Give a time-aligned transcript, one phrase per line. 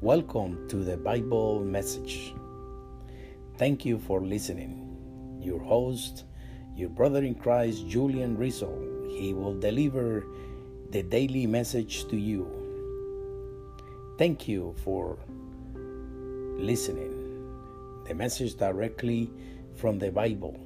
[0.00, 2.32] Welcome to the Bible message.
[3.56, 5.40] Thank you for listening.
[5.42, 6.22] Your host,
[6.76, 8.70] your brother in Christ, Julian Rizzo,
[9.08, 10.24] he will deliver
[10.90, 12.46] the daily message to you.
[14.18, 15.18] Thank you for
[15.74, 18.04] listening.
[18.06, 19.28] The message directly
[19.74, 20.56] from the Bible,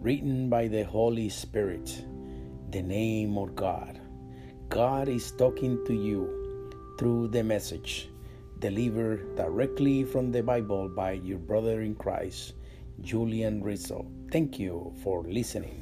[0.00, 2.04] written by the Holy Spirit,
[2.70, 4.00] the name of God.
[4.68, 8.10] God is talking to you through the message
[8.60, 12.54] delivered directly from the Bible by your brother in Christ,
[13.00, 14.06] Julian Rizzo.
[14.30, 15.80] Thank you for listening.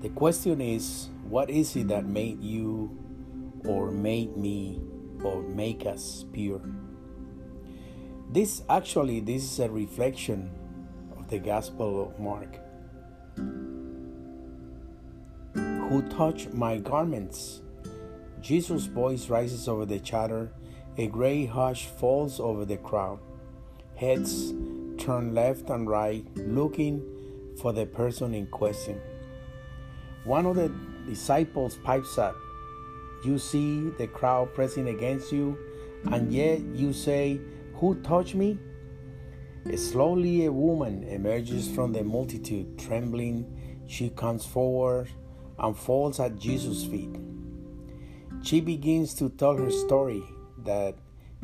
[0.00, 2.90] The question is what is it that made you
[3.68, 4.80] or made me
[5.24, 6.60] or make us pure.
[8.30, 10.50] This actually this is a reflection
[11.16, 12.58] of the Gospel of Mark.
[15.54, 17.62] Who touched my garments?
[18.40, 20.52] Jesus' voice rises over the chatter.
[20.96, 23.18] A gray hush falls over the crowd.
[23.96, 24.52] Heads
[24.96, 27.02] turn left and right, looking
[27.60, 29.00] for the person in question.
[30.24, 30.72] One of the
[31.06, 32.36] disciples pipes up,
[33.24, 35.58] you see the crowd pressing against you,
[36.10, 37.40] and yet you say,
[37.74, 38.58] Who touched me?
[39.76, 43.84] Slowly, a woman emerges from the multitude, trembling.
[43.86, 45.08] She comes forward
[45.58, 47.14] and falls at Jesus' feet.
[48.42, 50.22] She begins to tell her story
[50.64, 50.94] that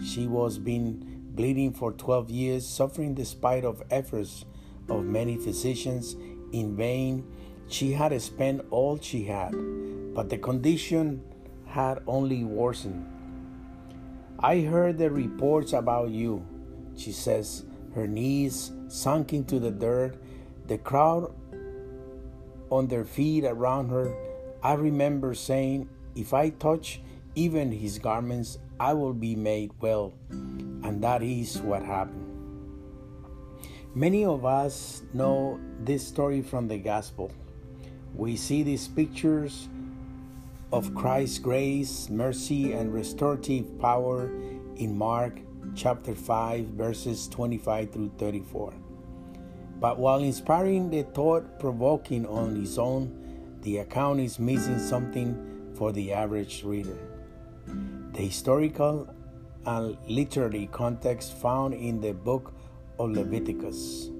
[0.03, 4.47] she was been bleeding for 12 years, suffering despite of efforts
[4.89, 6.17] of many physicians
[6.53, 7.27] in vain.
[7.69, 9.53] She had spent all she had,
[10.15, 11.23] but the condition
[11.77, 13.05] had only worsened.
[14.41, 16.43] I heard the reports about you,
[16.97, 17.65] she says,
[17.95, 20.17] her knees sunk into the dirt,
[20.69, 21.35] the crowd
[22.71, 24.17] on their feet around her.
[24.63, 27.03] I remember saying, If I touch
[27.35, 30.15] even his garments, I will be made well.
[30.31, 32.25] And that is what happened.
[33.95, 37.31] Many of us know this story from the gospel.
[38.15, 39.69] We see these pictures
[40.73, 44.31] of Christ's grace, mercy, and restorative power
[44.77, 45.39] in Mark
[45.75, 48.75] chapter 5, verses 25 through 34.
[49.79, 55.93] But while inspiring the thought provoking on its own, the account is missing something for
[55.93, 56.99] the average reader.
[58.13, 59.09] The historical
[59.67, 62.55] and literary context found in the book
[62.99, 64.11] of Leviticus.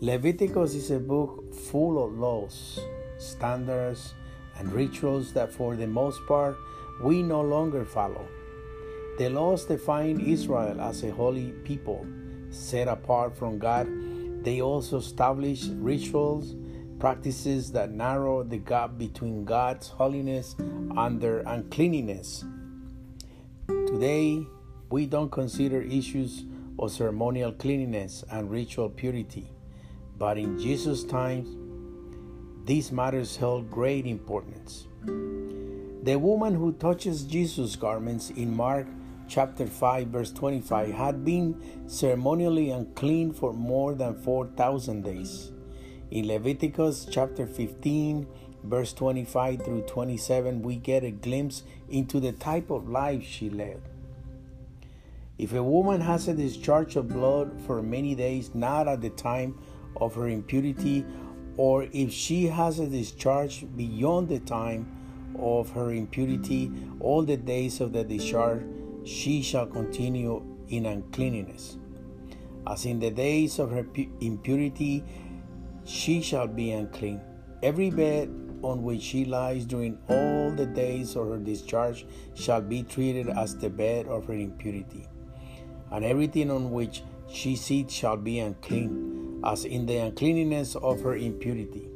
[0.00, 2.80] Leviticus is a book full of laws,
[3.18, 4.14] standards,
[4.58, 6.56] and rituals that, for the most part,
[7.00, 8.26] we no longer follow.
[9.18, 12.06] The laws define Israel as a holy people,
[12.50, 13.88] set apart from God.
[14.44, 16.54] They also establish rituals,
[16.98, 22.44] practices that narrow the gap between God's holiness and their uncleanness.
[23.66, 24.44] Today,
[24.90, 26.44] we don't consider issues
[26.78, 29.50] of ceremonial cleanliness and ritual purity,
[30.16, 31.48] but in Jesus' times,
[32.68, 34.86] these matters held great importance.
[35.06, 38.86] The woman who touches Jesus' garments in Mark
[39.26, 45.50] chapter 5 verse 25 had been ceremonially unclean for more than 4000 days.
[46.10, 48.26] In Leviticus chapter 15
[48.64, 53.80] verse 25 through 27 we get a glimpse into the type of life she led.
[55.38, 59.58] If a woman has a discharge of blood for many days not at the time
[59.96, 61.06] of her impurity
[61.58, 64.86] or if she has a discharge beyond the time
[65.38, 66.70] of her impurity,
[67.00, 68.62] all the days of the discharge,
[69.04, 71.76] she shall continue in uncleanness.
[72.64, 73.84] As in the days of her
[74.20, 75.04] impurity,
[75.84, 77.20] she shall be unclean.
[77.62, 78.28] Every bed
[78.62, 83.56] on which she lies during all the days of her discharge shall be treated as
[83.56, 85.08] the bed of her impurity,
[85.90, 91.16] and everything on which she sits shall be unclean as in the uncleanness of her
[91.16, 91.88] impurity.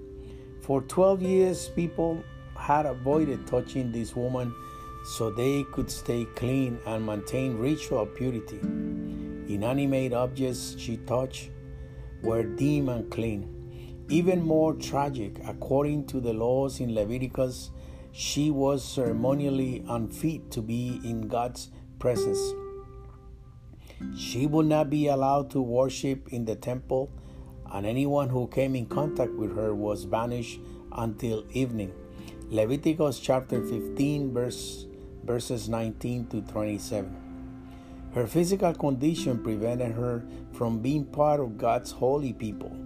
[0.60, 2.22] For 12 years, people
[2.56, 4.54] had avoided touching this woman
[5.04, 8.60] so they could stay clean and maintain ritual purity.
[9.52, 11.50] Inanimate objects she touched
[12.22, 14.04] were deemed unclean.
[14.08, 17.70] Even more tragic, according to the laws in Leviticus,
[18.12, 22.38] she was ceremonially unfit to be in God's presence.
[24.16, 27.10] She would not be allowed to worship in the temple
[27.72, 30.60] and anyone who came in contact with her was banished
[30.92, 31.92] until evening.
[32.50, 34.86] Leviticus chapter 15, verse,
[35.24, 37.16] verses 19 to 27.
[38.14, 40.22] Her physical condition prevented her
[40.52, 42.76] from being part of God's holy people.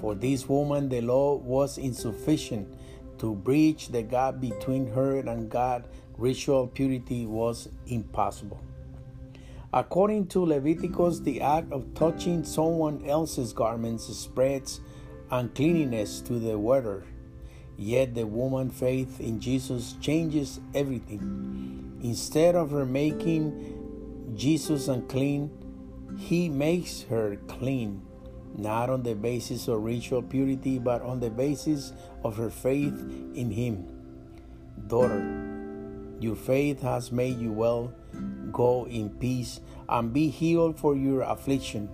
[0.00, 2.74] For this woman, the law was insufficient
[3.18, 5.88] to bridge the gap between her and God.
[6.16, 8.60] Ritual purity was impossible.
[9.72, 14.80] According to Leviticus, the act of touching someone else's garments spreads
[15.30, 17.04] uncleanness to the wearer.
[17.76, 21.98] Yet the woman's faith in Jesus changes everything.
[22.02, 25.50] Instead of her making Jesus unclean,
[26.16, 28.02] he makes her clean,
[28.56, 31.92] not on the basis of ritual purity, but on the basis
[32.24, 32.98] of her faith
[33.34, 33.86] in him.
[34.86, 35.55] Daughter,
[36.20, 37.92] your faith has made you well.
[38.52, 41.88] Go in peace and be healed for your affliction.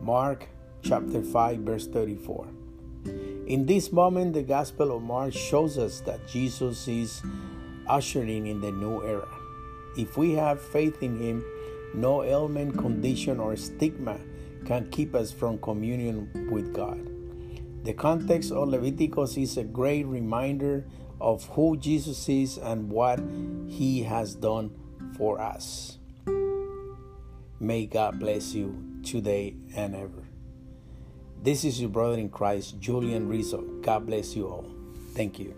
[0.00, 0.48] Mark
[0.82, 2.46] chapter 5, verse 34.
[3.46, 7.22] In this moment, the Gospel of Mark shows us that Jesus is
[7.88, 9.28] ushering in the new era.
[9.96, 11.44] If we have faith in Him,
[11.94, 14.20] no ailment, condition, or stigma
[14.64, 17.10] can keep us from communion with God.
[17.82, 20.84] The context of Leviticus is a great reminder
[21.20, 23.20] of who Jesus is and what
[23.68, 24.70] He has done
[25.16, 25.98] for us.
[27.58, 30.24] May God bless you today and ever.
[31.42, 33.62] This is your brother in Christ, Julian Rizzo.
[33.82, 34.66] God bless you all.
[35.14, 35.54] Thank you.